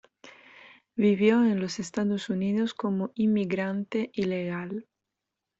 [0.95, 4.87] Vivió en los Estados Unidos como inmigrante ilegal.